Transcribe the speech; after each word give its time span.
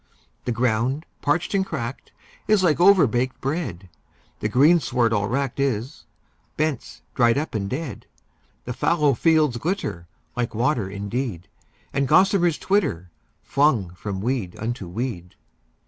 The 0.45 0.51
ground 0.51 1.05
parched 1.21 1.53
and 1.53 1.63
cracked 1.63 2.11
is 2.47 2.63
like 2.63 2.79
overbaked 2.79 3.39
bread, 3.39 3.87
The 4.39 4.49
greensward 4.49 5.13
all 5.13 5.27
wracked 5.27 5.59
is, 5.59 6.05
bents 6.57 7.03
dried 7.13 7.37
up 7.37 7.53
and 7.53 7.69
dead. 7.69 8.07
The 8.65 8.73
fallow 8.73 9.13
fields 9.13 9.57
glitter 9.57 10.07
like 10.35 10.55
water 10.55 10.89
indeed, 10.89 11.47
And 11.93 12.07
gossamers 12.07 12.57
twitter, 12.57 13.11
flung 13.43 13.91
from 13.91 14.21
weed 14.21 14.57
unto 14.57 14.87
weed. 14.87 15.35